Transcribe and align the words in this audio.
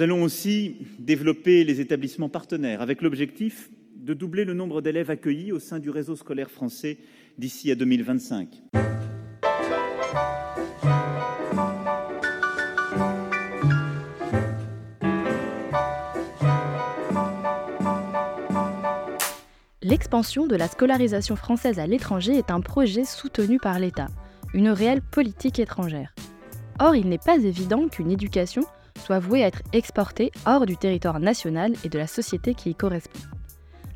Nous 0.00 0.04
allons 0.04 0.22
aussi 0.22 0.78
développer 0.98 1.62
les 1.62 1.82
établissements 1.82 2.30
partenaires 2.30 2.80
avec 2.80 3.02
l'objectif 3.02 3.68
de 3.96 4.14
doubler 4.14 4.46
le 4.46 4.54
nombre 4.54 4.80
d'élèves 4.80 5.10
accueillis 5.10 5.52
au 5.52 5.58
sein 5.58 5.78
du 5.78 5.90
réseau 5.90 6.16
scolaire 6.16 6.50
français 6.50 6.96
d'ici 7.36 7.70
à 7.70 7.74
2025. 7.74 8.62
L'expansion 19.82 20.46
de 20.46 20.56
la 20.56 20.68
scolarisation 20.68 21.36
française 21.36 21.78
à 21.78 21.86
l'étranger 21.86 22.38
est 22.38 22.50
un 22.50 22.62
projet 22.62 23.04
soutenu 23.04 23.58
par 23.58 23.78
l'État, 23.78 24.08
une 24.54 24.70
réelle 24.70 25.02
politique 25.02 25.58
étrangère. 25.58 26.14
Or, 26.78 26.96
il 26.96 27.10
n'est 27.10 27.18
pas 27.18 27.36
évident 27.36 27.86
qu'une 27.88 28.10
éducation 28.10 28.62
soit 29.00 29.18
vouée 29.18 29.42
à 29.42 29.48
être 29.48 29.62
exportée 29.72 30.30
hors 30.46 30.66
du 30.66 30.76
territoire 30.76 31.18
national 31.18 31.72
et 31.84 31.88
de 31.88 31.98
la 31.98 32.06
société 32.06 32.54
qui 32.54 32.70
y 32.70 32.74
correspond. 32.74 33.18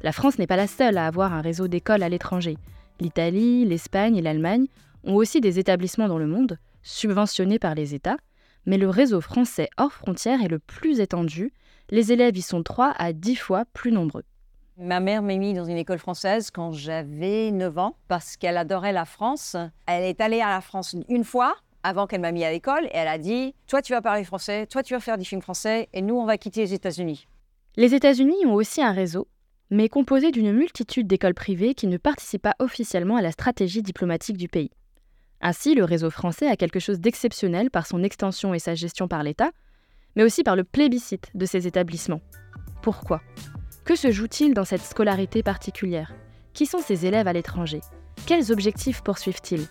La 0.03 0.13
France 0.13 0.39
n'est 0.39 0.47
pas 0.47 0.57
la 0.57 0.67
seule 0.67 0.99
à 0.99 1.07
avoir 1.07 1.33
un 1.33 1.41
réseau 1.41 1.69
d'écoles 1.69 2.03
à 2.03 2.09
l'étranger. 2.09 2.57
L'Italie, 3.01 3.65
l'Espagne 3.65 4.17
et 4.17 4.23
l'Allemagne 4.23 4.67
ont 5.05 5.15
aussi 5.15 5.41
des 5.41 5.59
établissements 5.59 6.09
dans 6.09 6.19
le 6.19 6.27
monde, 6.27 6.59
subventionnés 6.83 7.59
par 7.59 7.75
les 7.75 7.95
États, 7.95 8.17
mais 8.67 8.79
le 8.79 8.89
réseau 8.89 9.21
français 9.21 9.69
hors 9.77 9.93
frontières 9.93 10.43
est 10.43 10.49
le 10.49 10.59
plus 10.59 11.01
étendu, 11.01 11.53
les 11.91 12.13
élèves 12.13 12.37
y 12.37 12.43
sont 12.43 12.63
3 12.63 12.95
à 12.97 13.13
10 13.13 13.37
fois 13.37 13.65
plus 13.73 13.93
nombreux. 13.93 14.25
Ma 14.77 14.99
mère 14.99 15.23
m'a 15.23 15.37
mis 15.37 15.55
dans 15.55 15.67
une 15.67 15.77
école 15.77 15.99
française 15.99 16.51
quand 16.51 16.73
j'avais 16.73 17.53
9 17.53 17.79
ans 17.79 17.97
parce 18.09 18.37
qu'elle 18.37 18.57
adorait 18.57 18.93
la 18.93 19.05
France. 19.05 19.57
Elle 19.87 20.03
est 20.03 20.21
allée 20.21 20.41
à 20.41 20.51
la 20.51 20.61
France 20.61 20.97
une 21.09 21.23
fois 21.23 21.55
avant 21.85 22.09
qu'elle 22.09 22.23
m'a 22.23 22.33
mis 22.33 22.45
à 22.45 22.51
l'école 22.51 22.87
et 22.87 22.95
elle 22.97 23.07
a 23.07 23.19
dit 23.19 23.55
Toi, 23.69 23.83
tu 23.83 23.93
vas 23.93 24.03
parler 24.03 24.25
français, 24.25 24.67
toi, 24.67 24.83
tu 24.83 24.95
vas 24.95 25.01
faire 25.01 25.19
des 25.19 25.25
films 25.25 25.43
français 25.43 25.89
et 25.93 26.03
nous, 26.03 26.17
on 26.17 26.25
va 26.25 26.39
quitter 26.39 26.63
les 26.63 26.75
États-Unis. 26.75 27.29
Les 27.77 27.95
États-Unis 27.95 28.47
ont 28.47 28.55
aussi 28.55 28.83
un 28.83 28.93
réseau, 28.93 29.29
mais 29.71 29.89
composé 29.89 30.33
d'une 30.33 30.53
multitude 30.53 31.07
d'écoles 31.07 31.35
privées 31.35 31.75
qui 31.75 31.87
ne 31.87 31.99
participent 31.99 32.43
pas 32.43 32.57
officiellement 32.59 33.17
à 33.17 33.23
la 33.23 33.33
stratégie 33.33 33.83
diplomatique 33.83 34.37
du 34.37 34.49
pays. 34.49 34.71
Ainsi, 35.41 35.75
le 35.75 35.85
réseau 35.85 36.11
français 36.11 36.49
a 36.49 36.57
quelque 36.57 36.81
chose 36.81 37.01
d'exceptionnel 37.01 37.71
par 37.71 37.87
son 37.87 38.03
extension 38.03 38.55
et 38.55 38.59
sa 38.59 38.75
gestion 38.75 39.09
par 39.09 39.23
l'État, 39.23 39.51
mais 40.17 40.23
aussi 40.23 40.43
par 40.43 40.57
le 40.57 40.65
plébiscite 40.65 41.31
de 41.35 41.45
ses 41.45 41.67
établissements. 41.67 42.23
Pourquoi? 42.83 43.21
Que 43.85 43.97
se 43.97 44.11
joue-t-il 44.11 44.55
dans 44.55 44.65
cette 44.65 44.81
scolarité 44.81 45.43
particulière? 45.43 46.15
Qui 46.55 46.65
sont 46.65 46.79
ces 46.79 47.05
élèves 47.05 47.29
à 47.29 47.33
l'étranger? 47.33 47.81
Quels 48.27 48.53
objectifs 48.53 49.03
poursuivent-ils? 49.03 49.67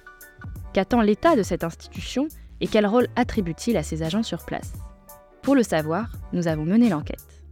Qu'attend 0.73 1.02
l'État 1.02 1.36
de 1.36 1.44
cette 1.44 1.63
institution 1.63 2.27
et 2.61 2.67
quel 2.67 2.88
rôle 2.88 3.08
attribue-t-il 3.16 3.77
à 3.77 3.83
ses 3.83 4.03
agents 4.03 4.23
sur 4.23 4.45
place? 4.45 4.73
Pour 5.41 5.55
le 5.55 5.63
savoir, 5.63 6.11
nous 6.31 6.47
avons 6.47 6.66
mené 6.66 6.89
l'enquête. 6.89 7.44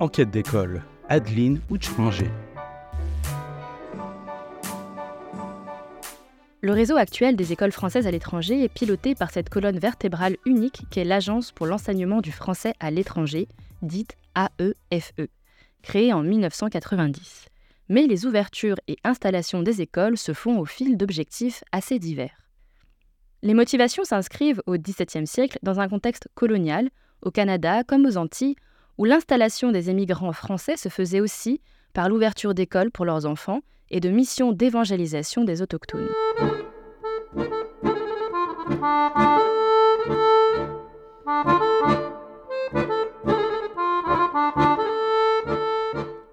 Enquête 0.00 0.30
d'école. 0.30 0.82
Adeline 1.08 1.60
Ouchmanger. 1.70 2.30
Le 6.60 6.72
réseau 6.72 6.96
actuel 6.96 7.36
des 7.36 7.52
écoles 7.52 7.70
françaises 7.70 8.08
à 8.08 8.10
l'étranger 8.10 8.64
est 8.64 8.68
piloté 8.68 9.14
par 9.14 9.30
cette 9.30 9.48
colonne 9.48 9.78
vertébrale 9.78 10.36
unique 10.44 10.82
qu'est 10.90 11.04
l'Agence 11.04 11.52
pour 11.52 11.66
l'enseignement 11.66 12.20
du 12.20 12.32
français 12.32 12.74
à 12.80 12.90
l'étranger, 12.90 13.46
dite 13.82 14.16
AEFE, 14.34 15.12
e, 15.20 15.28
créée 15.82 16.12
en 16.12 16.22
1990. 16.22 17.46
Mais 17.88 18.06
les 18.06 18.26
ouvertures 18.26 18.76
et 18.88 18.96
installations 19.04 19.62
des 19.62 19.80
écoles 19.80 20.16
se 20.16 20.32
font 20.32 20.58
au 20.58 20.64
fil 20.64 20.96
d'objectifs 20.96 21.62
assez 21.72 21.98
divers. 21.98 22.46
Les 23.42 23.54
motivations 23.54 24.04
s'inscrivent 24.04 24.62
au 24.66 24.76
XVIIe 24.76 25.26
siècle 25.26 25.58
dans 25.62 25.78
un 25.78 25.88
contexte 25.88 26.28
colonial, 26.34 26.90
au 27.22 27.30
Canada 27.30 27.84
comme 27.84 28.06
aux 28.06 28.16
Antilles, 28.16 28.56
où 28.98 29.04
l'installation 29.04 29.72
des 29.72 29.90
émigrants 29.90 30.32
français 30.32 30.76
se 30.76 30.88
faisait 30.88 31.20
aussi 31.20 31.60
par 31.92 32.08
l'ouverture 32.08 32.54
d'écoles 32.54 32.90
pour 32.90 33.04
leurs 33.04 33.26
enfants 33.26 33.60
et 33.90 34.00
de 34.00 34.08
missions 34.08 34.52
d'évangélisation 34.52 35.44
des 35.44 35.62
autochtones. 35.62 36.08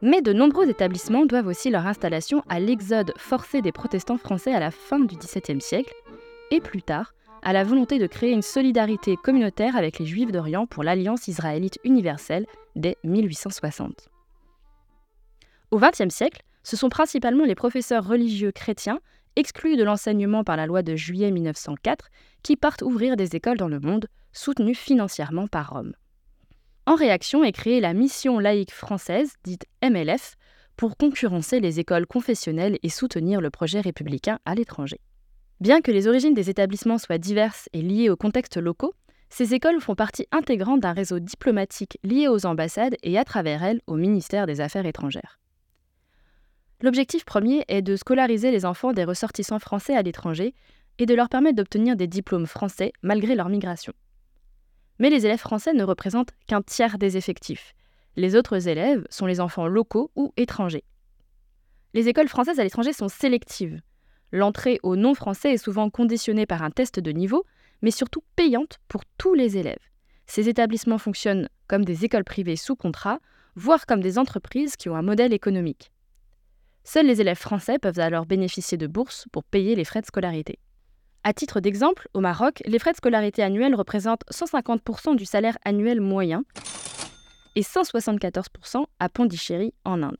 Mais 0.06 0.22
de 0.22 0.34
nombreux 0.34 0.70
établissements 0.70 1.26
doivent 1.26 1.48
aussi 1.48 1.70
leur 1.70 1.88
installation 1.88 2.44
à 2.50 2.60
l'exode 2.60 3.14
forcé 3.16 3.62
des 3.62 3.72
protestants 3.72 4.18
français 4.18 4.54
à 4.54 4.60
la 4.60 4.70
fin 4.70 5.00
du 5.00 5.16
XVIIe 5.16 5.62
siècle, 5.62 5.94
et 6.52 6.60
plus 6.60 6.82
tard, 6.82 7.14
à 7.42 7.54
la 7.54 7.64
volonté 7.64 8.00
de 8.00 8.08
créer 8.08 8.34
une 8.34 8.42
solidarité 8.42 9.16
communautaire 9.16 9.78
avec 9.78 10.00
les 10.00 10.06
Juifs 10.06 10.34
d'Orient 10.34 10.68
pour 10.68 10.84
l'Alliance 10.84 11.30
israélite 11.30 11.80
universelle 11.86 12.46
dès 12.76 12.98
1860. 13.06 14.10
Au 15.72 15.80
XXe 15.80 16.14
siècle, 16.14 16.42
ce 16.64 16.76
sont 16.76 16.90
principalement 16.90 17.46
les 17.46 17.56
professeurs 17.56 18.06
religieux 18.06 18.52
chrétiens, 18.52 19.00
exclus 19.38 19.78
de 19.78 19.86
l'enseignement 19.86 20.44
par 20.44 20.58
la 20.58 20.66
loi 20.66 20.82
de 20.82 20.98
juillet 20.98 21.32
1904, 21.32 22.10
qui 22.44 22.58
partent 22.58 22.82
ouvrir 22.82 23.16
des 23.16 23.38
écoles 23.38 23.58
dans 23.58 23.70
le 23.70 23.80
monde, 23.80 24.08
soutenues 24.34 24.76
financièrement 24.76 25.48
par 25.48 25.70
Rome. 25.70 25.94
En 26.86 26.96
réaction 26.96 27.46
est 27.46 27.54
créée 27.54 27.80
la 27.80 27.94
Mission 27.94 28.40
laïque 28.40 28.74
française, 28.74 29.36
dite 29.46 29.66
MLF, 29.82 30.36
pour 30.76 30.98
concurrencer 30.98 31.62
les 31.62 31.80
écoles 31.80 32.06
confessionnelles 32.06 32.78
et 32.84 32.90
soutenir 32.90 33.40
le 33.40 33.50
projet 33.50 33.80
républicain 33.80 34.40
à 34.44 34.54
l'étranger. 34.54 35.00
Bien 35.62 35.80
que 35.80 35.92
les 35.92 36.08
origines 36.08 36.34
des 36.34 36.50
établissements 36.50 36.98
soient 36.98 37.18
diverses 37.18 37.70
et 37.72 37.82
liées 37.82 38.10
aux 38.10 38.18
contextes 38.18 38.58
locaux, 38.58 38.94
ces 39.30 39.54
écoles 39.54 39.80
font 39.80 39.96
partie 39.96 40.28
intégrante 40.34 40.82
d'un 40.82 40.92
réseau 40.92 41.20
diplomatique 41.20 41.98
lié 42.04 42.28
aux 42.28 42.46
ambassades 42.46 42.98
et 43.02 43.18
à 43.18 43.24
travers 43.24 43.64
elles 43.64 43.82
au 43.88 43.96
ministère 43.96 44.46
des 44.46 44.60
Affaires 44.60 44.86
étrangères. 44.86 45.40
L'objectif 46.82 47.24
premier 47.24 47.64
est 47.70 47.82
de 47.82 47.96
scolariser 47.96 48.52
les 48.52 48.66
enfants 48.66 48.92
des 48.92 49.06
ressortissants 49.06 49.60
français 49.60 49.96
à 49.96 50.02
l'étranger 50.02 50.54
et 51.00 51.06
de 51.06 51.16
leur 51.16 51.30
permettre 51.30 51.56
d'obtenir 51.56 51.96
des 51.96 52.08
diplômes 52.08 52.46
français 52.46 52.92
malgré 53.02 53.36
leur 53.36 53.48
migration. 53.48 53.94
Mais 55.00 55.10
les 55.10 55.26
élèves 55.26 55.40
français 55.40 55.74
ne 55.74 55.84
représentent 55.84 56.32
qu'un 56.48 56.62
tiers 56.62 56.98
des 56.98 57.18
effectifs. 57.18 57.74
Les 58.16 58.36
autres 58.36 58.68
élèves 58.68 59.06
sont 59.10 59.26
les 59.26 59.40
enfants 59.40 59.68
locaux 59.68 60.12
ou 60.16 60.34
étrangers. 60.38 60.84
Les 61.94 62.08
écoles 62.08 62.28
françaises 62.28 62.60
à 62.60 62.64
l'étranger 62.64 62.94
sont 62.94 63.08
sélectives. 63.08 63.82
L'entrée 64.32 64.80
aux 64.84 64.96
non-français 64.96 65.54
est 65.54 65.58
souvent 65.58 65.90
conditionnée 65.90 66.46
par 66.46 66.64
un 66.64 66.72
test 66.72 67.00
de 67.00 67.12
niveau, 67.12 67.46
mais 67.82 67.92
surtout 67.92 68.24
payante 68.36 68.80
pour 68.88 69.04
tous 69.18 69.34
les 69.34 69.58
élèves. 69.58 69.78
Ces 70.26 70.50
établissements 70.50 70.98
fonctionnent 70.98 71.50
comme 71.68 71.86
des 71.86 72.06
écoles 72.06 72.24
privées 72.24 72.56
sous 72.56 72.76
contrat, 72.76 73.20
voire 73.56 73.86
comme 73.86 74.02
des 74.02 74.18
entreprises 74.18 74.76
qui 74.76 74.90
ont 74.90 74.96
un 74.96 75.02
modèle 75.02 75.34
économique. 75.34 75.92
Seuls 76.84 77.06
les 77.08 77.22
élèves 77.22 77.38
français 77.38 77.80
peuvent 77.80 78.00
alors 78.00 78.26
bénéficier 78.26 78.78
de 78.78 78.88
bourses 78.88 79.26
pour 79.32 79.44
payer 79.44 79.76
les 79.76 79.86
frais 79.86 80.02
de 80.02 80.06
scolarité. 80.06 80.60
À 81.26 81.32
titre 81.32 81.62
d'exemple, 81.62 82.10
au 82.14 82.20
Maroc, 82.20 82.62
les 82.66 82.80
frais 82.80 82.92
de 82.92 82.98
scolarité 82.98 83.44
annuels 83.44 83.76
représentent 83.76 84.26
150% 84.30 85.16
du 85.16 85.24
salaire 85.24 85.58
annuel 85.64 86.02
moyen 86.02 86.44
et 87.56 87.62
174% 87.62 88.84
à 89.00 89.08
Pondichéry 89.08 89.74
en 89.86 90.04
Inde. 90.04 90.18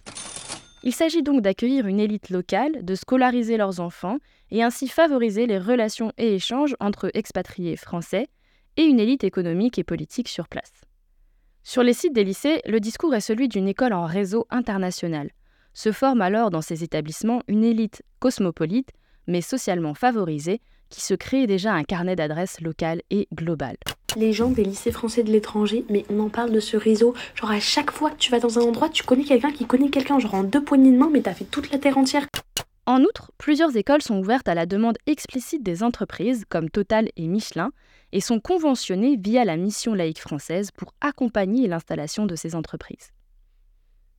Il 0.84 0.94
s'agit 0.94 1.22
donc 1.22 1.42
d'accueillir 1.42 1.88
une 1.88 2.00
élite 2.00 2.30
locale, 2.30 2.86
de 2.86 2.96
scolariser 2.96 3.58
leurs 3.58 3.82
enfants 3.82 4.18
et 4.50 4.64
ainsi 4.64 4.88
favoriser 4.88 5.46
les 5.46 5.60
relations 5.60 6.14
et 6.18 6.36
échanges 6.36 6.76
entre 6.80 7.12
expatriés 7.14 7.76
français 7.76 8.28
et 8.78 8.84
une 8.84 9.00
élite 9.00 9.26
économique 9.26 9.78
et 9.78 9.84
politique 9.84 10.30
sur 10.30 10.48
place. 10.48 10.72
Sur 11.64 11.84
les 11.84 11.94
sites 11.94 12.14
des 12.14 12.24
lycées, 12.24 12.62
le 12.66 12.80
discours 12.80 13.14
est 13.14 13.22
celui 13.22 13.50
d'une 13.50 13.68
école 13.68 13.94
en 13.94 14.06
réseau 14.06 14.48
international, 14.50 15.32
se 15.74 15.92
forme 15.92 16.22
alors 16.22 16.50
dans 16.50 16.62
ces 16.62 16.84
établissements 16.84 17.42
une 17.48 17.64
élite 17.64 18.04
cosmopolite, 18.20 18.92
mais 19.28 19.42
socialement 19.42 19.94
favorisée, 19.94 20.62
qui 20.94 21.02
se 21.02 21.16
crée 21.16 21.48
déjà 21.48 21.74
un 21.74 21.84
carnet 21.84 22.16
d'adresses 22.16 22.62
local 22.62 23.02
et 23.10 23.28
global. 23.34 23.76
Les 24.16 24.32
gens 24.32 24.52
des 24.52 24.64
lycées 24.64 24.92
français 24.92 25.24
de 25.24 25.32
l'étranger, 25.32 25.86
mais 25.90 26.06
on 26.12 26.20
en 26.20 26.30
parle 26.30 26.52
de 26.52 26.60
ce 26.60 26.78
réseau. 26.78 27.16
Genre 27.34 27.50
à 27.50 27.60
chaque 27.60 27.90
fois 27.90 28.12
que 28.12 28.18
tu 28.18 28.30
vas 28.30 28.40
dans 28.40 28.60
un 28.60 28.62
endroit, 28.62 28.90
tu 28.90 29.02
connais 29.02 29.24
quelqu'un 29.24 29.52
qui 29.52 29.66
connaît 29.66 29.90
quelqu'un, 29.90 30.20
genre 30.20 30.36
en 30.36 30.44
deux 30.44 30.64
poignées 30.64 30.92
de 30.92 30.98
main, 30.98 31.10
mais 31.12 31.22
t'as 31.22 31.34
fait 31.34 31.46
toute 31.46 31.72
la 31.72 31.80
terre 31.80 31.98
entière. 31.98 32.28
En 32.86 33.02
outre, 33.02 33.32
plusieurs 33.40 33.76
écoles 33.76 34.04
sont 34.04 34.20
ouvertes 34.20 34.48
à 34.48 34.54
la 34.54 34.68
demande 34.68 34.98
explicite 35.08 35.64
des 35.64 35.82
entreprises 35.82 36.46
comme 36.48 36.70
Total 36.70 37.10
et 37.16 37.28
Michelin 37.28 37.72
et 38.12 38.22
sont 38.22 38.40
conventionnées 38.40 39.18
via 39.18 39.46
la 39.46 39.58
mission 39.58 39.96
laïque 39.96 40.22
française 40.22 40.70
pour 40.70 40.94
accompagner 41.02 41.68
l'installation 41.68 42.28
de 42.28 42.36
ces 42.36 42.54
entreprises. 42.54 43.14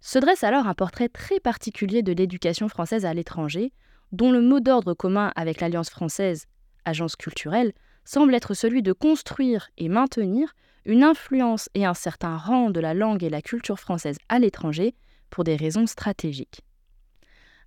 Se 0.00 0.18
dresse 0.18 0.42
alors 0.42 0.66
un 0.66 0.74
portrait 0.74 1.08
très 1.08 1.38
particulier 1.38 2.02
de 2.02 2.12
l'éducation 2.12 2.68
française 2.68 3.04
à 3.04 3.14
l'étranger, 3.14 3.72
dont 4.12 4.32
le 4.32 4.40
mot 4.40 4.60
d'ordre 4.60 4.94
commun 4.94 5.32
avec 5.36 5.60
l'Alliance 5.60 5.90
française, 5.90 6.46
agence 6.84 7.16
culturelle, 7.16 7.72
semble 8.04 8.34
être 8.34 8.54
celui 8.54 8.82
de 8.82 8.92
construire 8.92 9.70
et 9.78 9.88
maintenir 9.88 10.54
une 10.84 11.02
influence 11.02 11.68
et 11.74 11.86
un 11.86 11.94
certain 11.94 12.36
rang 12.36 12.70
de 12.70 12.80
la 12.80 12.94
langue 12.94 13.24
et 13.24 13.30
la 13.30 13.42
culture 13.42 13.80
française 13.80 14.18
à 14.28 14.38
l'étranger 14.38 14.94
pour 15.30 15.44
des 15.44 15.56
raisons 15.56 15.86
stratégiques. 15.86 16.60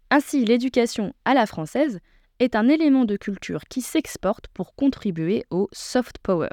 Ainsi, 0.10 0.46
l'éducation 0.46 1.14
à 1.26 1.34
la 1.34 1.46
française 1.46 2.00
est 2.40 2.56
un 2.56 2.70
élément 2.70 3.06
de 3.06 3.18
culture 3.18 3.62
qui 3.70 3.82
s'exporte 3.82 4.48
pour 4.50 4.76
contribuer 4.76 5.46
au 5.50 5.68
soft 5.74 6.18
power. 6.20 6.50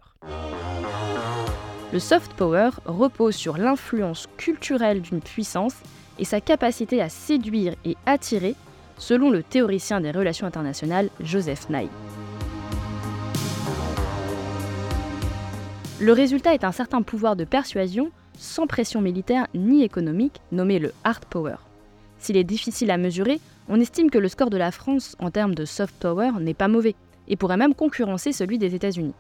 Le 1.93 1.99
soft 1.99 2.33
power 2.35 2.71
repose 2.87 3.37
sur 3.37 3.59
l'influence 3.59 4.27
culturelle 4.37 5.03
d'une 5.03 5.21
puissance 5.21 5.77
et 6.19 6.25
sa 6.25 6.41
capacité 6.41 7.01
à 7.01 7.09
séduire 7.09 7.75
et 7.85 7.97
attirer, 8.07 8.57
selon 8.99 9.31
le 9.31 9.43
théoricien 9.43 10.01
des 10.01 10.11
relations 10.11 10.47
internationales 10.47 11.11
Joseph 11.21 11.69
Nye. 11.69 11.89
Le 16.05 16.13
résultat 16.13 16.53
est 16.53 16.65
un 16.65 16.73
certain 16.73 17.01
pouvoir 17.01 17.35
de 17.35 17.45
persuasion 17.45 18.11
sans 18.37 18.67
pression 18.67 19.01
militaire 19.01 19.47
ni 19.55 19.83
économique, 19.83 20.43
nommé 20.53 20.79
le 20.79 20.93
hard 21.03 21.25
power. 21.25 21.57
S'il 22.19 22.37
est 22.37 22.45
difficile 22.45 22.91
à 22.91 22.99
mesurer, 22.99 23.41
on 23.71 23.81
estime 23.81 24.11
que 24.11 24.19
le 24.19 24.29
score 24.29 24.51
de 24.51 24.59
la 24.59 24.71
France 24.71 25.17
en 25.19 25.31
termes 25.31 25.55
de 25.55 25.65
soft 25.65 25.95
power 25.99 26.33
n'est 26.41 26.53
pas 26.53 26.69
mauvais 26.69 26.95
et 27.27 27.37
pourrait 27.37 27.57
même 27.57 27.75
concurrencer 27.75 28.33
celui 28.33 28.59
des 28.59 28.75
États-Unis. 28.75 29.15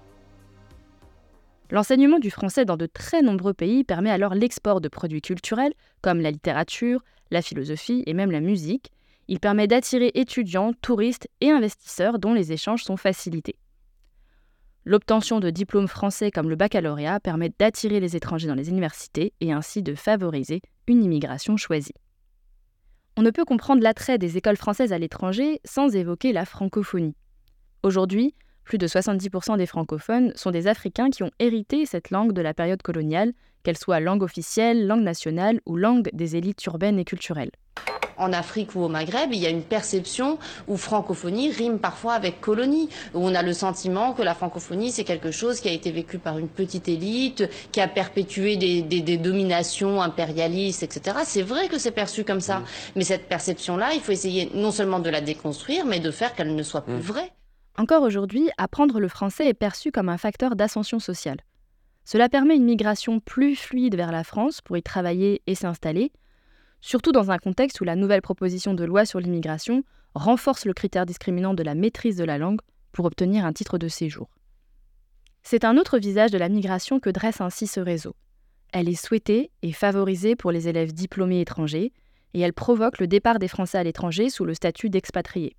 L'enseignement 1.71 2.19
du 2.19 2.31
français 2.31 2.67
dans 2.67 2.77
de 2.77 2.85
très 2.85 3.23
nombreux 3.23 3.55
pays 3.55 3.83
permet 3.83 4.11
alors 4.11 4.35
l'export 4.35 4.83
de 4.83 4.89
produits 4.89 5.23
culturels 5.23 5.73
comme 6.03 6.21
la 6.21 6.33
littérature, 6.33 7.03
la 7.31 7.41
philosophie 7.41 8.03
et 8.05 8.13
même 8.13 8.31
la 8.31 8.41
musique. 8.41 8.93
Il 9.29 9.41
permet 9.41 9.69
d'attirer 9.69 10.11
étudiants, 10.13 10.75
touristes 10.83 11.31
et 11.41 11.51
investisseurs 11.51 12.19
dont 12.19 12.35
les 12.35 12.53
échanges 12.53 12.85
sont 12.85 12.99
facilités. 12.99 13.57
L'obtention 14.87 15.41
de 15.41 15.49
diplômes 15.49 15.89
français 15.89 16.31
comme 16.31 16.51
le 16.51 16.57
baccalauréat 16.57 17.19
permet 17.19 17.51
d'attirer 17.59 18.01
les 18.01 18.17
étrangers 18.17 18.49
dans 18.49 18.55
les 18.55 18.69
universités 18.69 19.33
et 19.41 19.51
ainsi 19.51 19.83
de 19.83 19.95
favoriser 19.95 20.61
une 20.87 21.03
immigration 21.03 21.57
choisie. 21.57 21.95
On 23.17 23.23
ne 23.23 23.31
peut 23.31 23.47
comprendre 23.47 23.83
l'attrait 23.83 24.19
des 24.19 24.37
écoles 24.37 24.59
françaises 24.59 24.93
à 24.93 24.99
l'étranger 24.99 25.61
sans 25.65 25.97
évoquer 25.97 26.35
la 26.35 26.45
francophonie. 26.45 27.17
Aujourd'hui, 27.83 28.35
plus 28.65 28.77
de 28.77 28.87
70% 28.87 29.57
des 29.57 29.67
francophones 29.67 30.33
sont 30.35 30.51
des 30.51 30.67
Africains 30.67 31.09
qui 31.09 31.23
ont 31.23 31.31
hérité 31.39 31.87
cette 31.87 32.11
langue 32.11 32.33
de 32.33 32.43
la 32.43 32.53
période 32.53 32.83
coloniale, 32.83 33.33
qu'elle 33.63 33.79
soit 33.79 34.01
langue 34.01 34.23
officielle, 34.23 34.87
langue 34.87 35.03
nationale 35.03 35.61
ou 35.65 35.77
langue 35.77 36.11
des 36.13 36.37
élites 36.37 36.65
urbaines 36.67 36.99
et 36.99 37.05
culturelles 37.07 37.53
en 38.17 38.33
Afrique 38.33 38.75
ou 38.75 38.81
au 38.83 38.89
Maghreb, 38.89 39.33
il 39.33 39.41
y 39.41 39.47
a 39.47 39.51
une 39.51 39.63
perception 39.63 40.39
où 40.69 40.77
francophonie 40.77 41.51
rime 41.51 41.79
parfois 41.79 42.15
avec 42.15 42.41
colonie, 42.41 42.89
où 43.15 43.27
on 43.27 43.35
a 43.35 43.43
le 43.43 43.53
sentiment 43.53 44.13
que 44.13 44.23
la 44.23 44.35
francophonie, 44.35 44.91
c'est 44.91 45.05
quelque 45.05 45.31
chose 45.31 45.61
qui 45.61 45.69
a 45.69 45.73
été 45.73 45.91
vécu 45.91 46.19
par 46.19 46.39
une 46.39 46.49
petite 46.49 46.89
élite, 46.89 47.49
qui 47.73 47.81
a 47.81 47.89
perpétué 47.89 48.57
des, 48.57 48.83
des, 48.83 49.17
dominations 49.17 50.03
impérialistes, 50.03 50.83
etc. 50.83 51.19
C'est 51.25 51.43
vrai 51.43 51.69
que 51.69 51.79
c'est 51.79 51.91
perçu 51.91 52.25
comme 52.25 52.41
ça. 52.41 52.63
Mais 52.97 53.05
cette 53.05 53.29
perception-là, 53.29 53.95
il 53.95 54.01
faut 54.01 54.13
essayer 54.13 54.51
non 54.55 54.71
seulement 54.71 55.01
de 55.01 55.11
la 55.11 55.21
déconstruire, 55.21 55.87
mais 55.87 56.01
de 56.01 56.11
faire 56.11 56.35
qu'elle 56.35 56.55
ne 56.55 56.63
soit 56.63 56.83
plus 56.83 56.99
vraie. 56.99 57.33
Encore 57.77 58.03
aujourd'hui, 58.03 58.51
apprendre 58.57 59.01
le 59.01 59.09
français 59.09 59.49
est 59.49 59.55
perçu 59.55 59.91
comme 59.91 60.09
un 60.09 60.19
facteur 60.19 60.55
d'ascension 60.55 61.01
sociale. 61.01 61.39
Cela 62.05 62.29
permet 62.29 62.57
une 62.57 62.65
migration 62.65 63.19
plus 63.19 63.57
fluide 63.57 63.97
vers 63.97 64.13
la 64.13 64.25
France 64.25 64.61
pour 64.61 64.77
y 64.77 64.83
travailler 64.83 65.43
et 65.47 65.55
s'installer, 65.55 66.13
surtout 66.85 67.13
dans 67.13 67.31
un 67.31 67.39
contexte 67.39 67.81
où 67.81 67.85
la 67.85 67.97
nouvelle 67.97 68.21
proposition 68.21 68.75
de 68.75 68.85
loi 68.85 69.07
sur 69.07 69.19
l'immigration 69.19 69.85
renforce 70.15 70.67
le 70.67 70.75
critère 70.75 71.07
discriminant 71.07 71.55
de 71.55 71.63
la 71.63 71.75
maîtrise 71.75 72.19
de 72.19 72.25
la 72.25 72.37
langue 72.37 72.61
pour 72.93 73.07
obtenir 73.07 73.47
un 73.47 73.55
titre 73.55 73.79
de 73.79 73.89
séjour. 73.89 74.29
C'est 75.43 75.65
un 75.65 75.79
autre 75.79 75.99
visage 75.99 76.31
de 76.31 76.37
la 76.37 76.51
migration 76.51 77.01
que 77.01 77.09
dresse 77.09 77.41
ainsi 77.41 77.67
ce 77.67 77.81
réseau. 77.81 78.15
Elle 78.71 78.91
est 78.91 79.03
souhaitée 79.03 79.51
et 79.63 79.73
favorisée 79.73 80.37
pour 80.37 80.53
les 80.53 80.69
élèves 80.69 80.93
diplômés 80.93 81.41
étrangers, 81.41 81.91
et 82.35 82.41
elle 82.41 82.53
provoque 82.53 82.99
le 82.99 83.07
départ 83.07 83.39
des 83.39 83.49
Français 83.49 83.79
à 83.79 83.83
l'étranger 83.83 84.29
sous 84.29 84.45
le 84.45 84.53
statut 84.53 84.91
d'expatriés. 84.91 85.57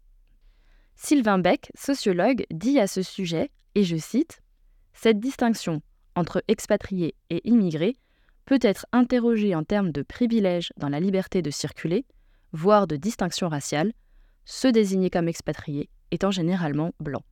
Sylvain 0.95 1.39
Beck, 1.39 1.71
sociologue, 1.73 2.45
dit 2.51 2.79
à 2.79 2.85
ce 2.85 3.01
sujet, 3.01 3.49
et 3.73 3.83
je 3.83 3.97
cite, 3.97 4.41
Cette 4.93 5.19
distinction 5.19 5.81
entre 6.15 6.43
expatriés 6.47 7.15
et 7.31 7.41
immigrés 7.49 7.95
peut 8.45 8.59
être 8.61 8.85
interrogé 8.91 9.55
en 9.55 9.63
termes 9.63 9.91
de 9.91 10.01
privilèges 10.01 10.71
dans 10.77 10.89
la 10.89 10.99
liberté 10.99 11.41
de 11.41 11.51
circuler, 11.51 12.05
voire 12.51 12.87
de 12.87 12.95
distinction 12.95 13.49
raciale, 13.49 13.91
ceux 14.45 14.71
désignés 14.71 15.09
comme 15.09 15.27
expatriés 15.27 15.89
étant 16.11 16.31
généralement 16.31 16.91
blancs. 16.99 17.23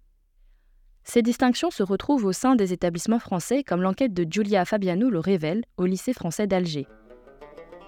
Ces 1.03 1.21
distinctions 1.21 1.69
se 1.69 1.83
retrouvent 1.83 2.25
au 2.25 2.31
sein 2.31 2.55
des 2.55 2.73
établissements 2.73 3.19
français 3.19 3.63
comme 3.63 3.81
l'enquête 3.81 4.13
de 4.13 4.25
Giulia 4.29 4.65
Fabiano 4.65 5.09
le 5.09 5.19
révèle 5.19 5.63
au 5.77 5.85
lycée 5.85 6.13
français 6.13 6.47
d'Alger. 6.47 6.87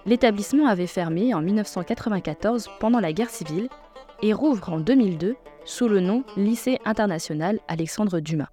L'établissement 0.04 0.66
avait 0.66 0.86
fermé 0.86 1.34
en 1.34 1.42
1994 1.42 2.68
pendant 2.78 3.00
la 3.00 3.12
guerre 3.12 3.30
civile 3.30 3.68
et 4.22 4.32
rouvre 4.32 4.72
en 4.72 4.80
2002 4.80 5.34
sous 5.64 5.88
le 5.88 6.00
nom 6.00 6.24
Lycée 6.36 6.78
international 6.84 7.58
Alexandre 7.66 8.20
Dumas. 8.20 8.50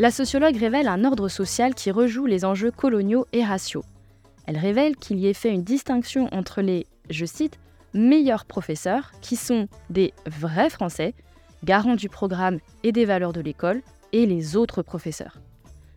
La 0.00 0.12
sociologue 0.12 0.56
révèle 0.56 0.86
un 0.86 1.04
ordre 1.04 1.28
social 1.28 1.74
qui 1.74 1.90
rejoue 1.90 2.26
les 2.26 2.44
enjeux 2.44 2.70
coloniaux 2.70 3.26
et 3.32 3.44
raciaux. 3.44 3.84
Elle 4.46 4.56
révèle 4.56 4.94
qu'il 4.96 5.18
y 5.18 5.26
ait 5.26 5.34
fait 5.34 5.52
une 5.52 5.64
distinction 5.64 6.28
entre 6.32 6.62
les, 6.62 6.86
je 7.10 7.24
cite, 7.24 7.58
meilleurs 7.94 8.44
professeurs, 8.44 9.10
qui 9.22 9.34
sont 9.34 9.66
des 9.90 10.14
vrais 10.24 10.70
Français, 10.70 11.14
garants 11.64 11.96
du 11.96 12.08
programme 12.08 12.60
et 12.84 12.92
des 12.92 13.06
valeurs 13.06 13.32
de 13.32 13.40
l'école, 13.40 13.82
et 14.12 14.24
les 14.24 14.56
autres 14.56 14.82
professeurs. 14.82 15.40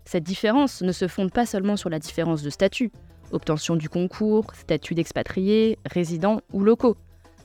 Cette 0.04 0.24
différence 0.24 0.81
ne 0.81 0.92
se 0.92 1.07
fonde 1.07 1.31
pas 1.31 1.45
seulement 1.45 1.77
sur 1.77 1.92
la 1.92 2.00
différence 2.00 2.42
de 2.42 2.50
statut, 2.50 2.92
obtention 3.31 3.75
du 3.75 3.88
concours, 3.88 4.47
statut 4.56 4.95
d'expatrié, 4.95 5.77
résident 5.86 6.42
ou 6.54 6.63
locaux, 6.63 6.97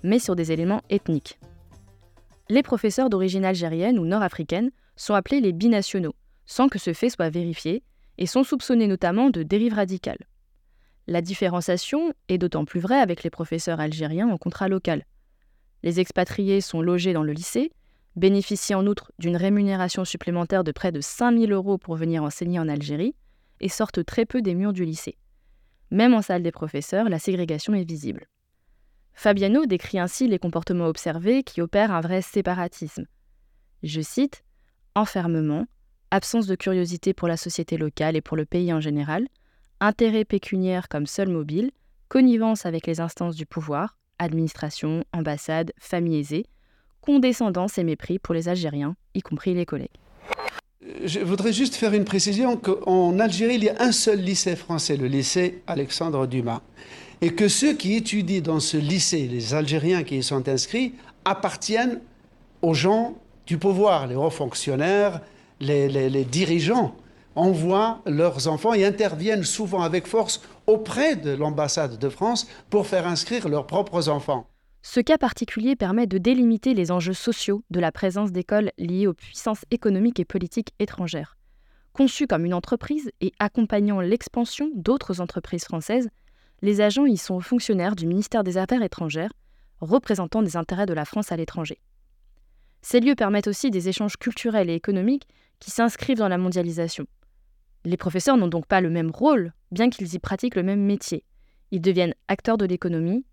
mais 0.03 0.19
sur 0.19 0.35
des 0.35 0.53
éléments 0.53 0.81
ethniques. 0.89 1.39
Les 2.49 2.63
professeurs 2.63 3.11
d'origine 3.11 3.45
algérienne 3.45 3.99
ou 3.99 4.07
nord-africaine 4.07 4.71
sont 4.97 5.13
appelés 5.13 5.43
les 5.43 5.53
binationaux, 5.53 6.15
sans 6.47 6.69
que 6.69 6.79
ce 6.79 6.93
fait 6.93 7.11
soit 7.11 7.31
vérifié, 7.31 7.83
et 8.19 8.27
sont 8.27 8.45
soupçonnés 8.45 8.87
notamment 8.87 9.31
de 9.31 9.43
dérives 9.43 9.75
radicales. 9.75 10.27
La 11.07 11.21
différenciation 11.21 12.13
est 12.29 12.39
d'autant 12.39 12.65
plus 12.65 12.81
vraie 12.81 13.01
avec 13.01 13.23
les 13.23 13.31
professeurs 13.31 13.81
algériens 13.81 14.29
en 14.29 14.39
contrat 14.39 14.69
local. 14.69 15.05
Les 15.83 16.01
expatriés 16.01 16.61
sont 16.61 16.81
logés 16.81 17.13
dans 17.13 17.23
le 17.23 17.33
lycée, 17.33 17.71
bénéficient 18.17 18.75
en 18.75 18.87
outre 18.87 19.13
d'une 19.19 19.37
rémunération 19.37 20.05
supplémentaire 20.05 20.65
de 20.65 20.73
près 20.73 20.91
de 20.91 21.01
5000 21.01 21.53
euros 21.53 21.79
pour 21.79 21.97
venir 21.97 22.23
enseigner 22.23 22.59
en 22.59 22.69
Algérie, 22.69 23.15
et 23.61 23.69
sortent 23.69 24.05
très 24.05 24.27
peu 24.27 24.43
des 24.43 24.55
murs 24.55 24.73
du 24.73 24.85
lycée. 24.85 25.17
Même 25.91 26.15
en 26.15 26.23
salle 26.23 26.43
des 26.43 26.53
professeurs, 26.53 27.09
la 27.09 27.19
ségrégation 27.19 27.75
est 27.75 27.89
visible. 27.89 28.27
Fabiano 29.15 29.65
décrit 29.65 29.99
ainsi 29.99 30.29
les 30.29 30.39
comportements 30.39 30.87
observés 30.87 31.43
qui 31.43 31.63
opèrent 31.63 31.93
un 31.93 32.01
vrai 32.01 32.21
séparatisme. 32.21 33.07
Je 33.83 34.01
cite 34.01 34.43
Enfermement, 34.95 35.67
absence 36.11 36.47
de 36.47 36.55
curiosité 36.55 37.15
pour 37.15 37.29
la 37.29 37.37
société 37.37 37.77
locale 37.77 38.17
et 38.17 38.21
pour 38.21 38.37
le 38.37 38.45
pays 38.45 38.73
en 38.73 38.81
général, 38.81 39.27
intérêt 39.81 40.25
pécuniaire 40.25 40.89
comme 40.89 41.07
seul 41.07 41.29
mobile, 41.29 41.71
connivence 42.09 42.67
avec 42.67 42.87
les 42.87 43.01
instances 43.01 43.37
du 43.37 43.47
pouvoir, 43.47 43.97
administration, 44.19 45.05
ambassade, 45.13 45.73
famille 45.79 46.19
aisée, 46.19 46.47
condescendance 47.01 47.79
et 47.79 47.85
mépris 47.85 48.19
pour 48.19 48.35
les 48.35 48.49
Algériens, 48.49 48.97
y 49.15 49.23
compris 49.23 49.55
les 49.55 49.67
collègues. 49.67 49.89
Je 51.05 51.21
voudrais 51.21 51.53
juste 51.53 51.75
faire 51.75 51.95
une 51.95 52.05
précision 52.05 52.57
qu'en 52.57 53.19
Algérie, 53.19 53.57
il 53.57 53.65
y 53.65 53.69
a 53.69 53.83
un 53.83 53.93
seul 53.93 54.21
lycée 54.21 54.57
français, 54.57 54.97
le 54.97 55.07
lycée 55.07 55.63
Alexandre 55.67 56.27
Dumas. 56.27 56.63
Et 57.23 57.35
que 57.35 57.49
ceux 57.49 57.73
qui 57.73 57.95
étudient 57.95 58.41
dans 58.41 58.61
ce 58.61 58.77
lycée, 58.77 59.27
les 59.27 59.55
Algériens 59.55 60.05
qui 60.05 60.19
y 60.19 60.23
sont 60.23 60.49
inscrits, 60.49 60.95
appartiennent 61.25 62.01
aux 62.63 62.75
gens 62.75 63.17
du 63.47 63.59
pouvoir, 63.59 64.07
les 64.07 64.15
hauts 64.15 64.31
fonctionnaires, 64.31 65.21
les, 65.61 66.25
dirigeants 66.25 66.95
envoient 67.35 68.03
leurs 68.07 68.49
enfants 68.49 68.75
et 68.75 68.85
interviennent 68.85 69.45
souvent 69.45 69.83
avec 69.83 70.07
force 70.07 70.41
auprès 70.67 71.17
de 71.17 71.31
l'ambassade 71.31 71.99
de 71.99 72.09
France 72.09 72.47
pour 72.71 72.87
faire 72.87 73.07
inscrire 73.07 73.49
leurs 73.49 73.67
propres 73.67 74.09
enfants. 74.09 74.49
Ce 74.83 75.01
cas 75.01 75.19
particulier 75.19 75.75
permet 75.75 76.07
de 76.07 76.19
délimiter 76.19 76.73
les 76.73 76.93
enjeux 76.93 77.13
sociaux 77.13 77.63
de 77.71 77.81
la 77.81 77.93
présence 77.93 78.33
d'écoles 78.33 78.71
liées 78.79 79.07
aux 79.07 79.15
puissances 79.15 79.65
économiques 79.71 80.21
et 80.21 80.25
politiques 80.25 80.73
étrangères. 80.79 81.37
Conçues 81.93 82.27
comme 82.27 82.45
une 82.45 82.55
entreprise 82.55 83.11
et 83.21 83.33
accompagnant 83.39 84.01
l'expansion 84.01 84.71
d'autres 84.75 85.21
entreprises 85.21 85.65
françaises, 85.65 86.09
les 86.63 86.81
agents 86.81 87.07
y 87.07 87.17
sont 87.17 87.41
fonctionnaires 87.41 87.97
du 87.97 88.07
ministère 88.07 88.45
des 88.45 88.59
Affaires 88.59 88.83
étrangères, 88.83 89.33
représentant 89.81 90.43
des 90.43 90.57
intérêts 90.57 90.87
de 90.87 90.95
la 90.95 91.05
France 91.05 91.33
à 91.33 91.37
l'étranger. 91.37 91.79
Ces 92.81 93.01
lieux 93.01 93.15
permettent 93.15 93.49
aussi 93.49 93.71
des 93.71 93.89
échanges 93.89 94.17
culturels 94.17 94.71
et 94.71 94.75
économiques 94.75 95.27
qui 95.61 95.71
s'inscrivent 95.71 96.19
dans 96.19 96.29
la 96.29 96.39
mondialisation. 96.39 97.07
Les 97.85 97.97
professeurs 97.97 98.37
n'ont 98.37 98.49
donc 98.49 98.67
pas 98.67 98.81
le 98.81 98.91
même 98.91 99.11
rôle, 99.11 99.53
bien 99.71 99.91
qu'ils 99.91 100.15
y 100.15 100.19
pratiquent 100.19 100.57
le 100.57 100.63
même 100.63 100.83
métier. 100.83 101.25
Ils 101.71 101.81
deviennent 101.81 102.15
acteurs 102.29 102.59
de 102.59 102.67
l'économie 102.67 103.25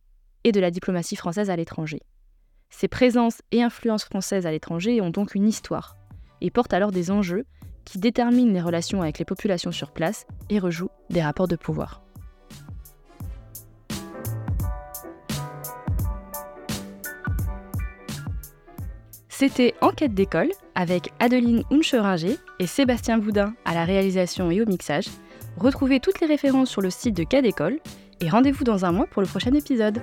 et 0.43 0.51
de 0.51 0.59
la 0.59 0.71
diplomatie 0.71 1.15
française 1.15 1.49
à 1.49 1.55
l'étranger. 1.55 2.01
Ces 2.69 2.87
présences 2.87 3.41
et 3.51 3.61
influences 3.61 4.05
françaises 4.05 4.45
à 4.45 4.51
l'étranger 4.51 5.01
ont 5.01 5.09
donc 5.09 5.35
une 5.35 5.47
histoire, 5.47 5.95
et 6.41 6.51
portent 6.51 6.73
alors 6.73 6.91
des 6.91 7.11
enjeux 7.11 7.45
qui 7.85 7.99
détermine 7.99 8.53
les 8.53 8.61
relations 8.61 9.01
avec 9.01 9.19
les 9.19 9.25
populations 9.25 9.71
sur 9.71 9.91
place 9.91 10.25
et 10.49 10.59
rejoue 10.59 10.89
des 11.09 11.21
rapports 11.21 11.47
de 11.47 11.55
pouvoir. 11.55 12.02
C'était 19.45 19.75
Enquête 19.81 20.13
d'école 20.13 20.51
avec 20.73 21.11
Adeline 21.19 21.65
Uncheringer 21.69 22.37
et 22.59 22.65
Sébastien 22.65 23.17
Boudin 23.17 23.53
à 23.65 23.73
la 23.73 23.83
réalisation 23.83 24.49
et 24.49 24.61
au 24.61 24.65
mixage. 24.65 25.07
Retrouvez 25.57 25.99
toutes 25.99 26.21
les 26.21 26.27
références 26.27 26.69
sur 26.69 26.79
le 26.79 26.89
site 26.89 27.17
de 27.17 27.25
Cas 27.25 27.41
d'école 27.41 27.79
et 28.21 28.29
rendez-vous 28.29 28.63
dans 28.63 28.85
un 28.85 28.93
mois 28.93 29.05
pour 29.05 29.21
le 29.21 29.27
prochain 29.27 29.53
épisode. 29.53 30.01